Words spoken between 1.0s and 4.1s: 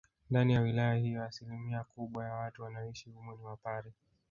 asilimia kubwa ya watu wanaoishi humo ni wapare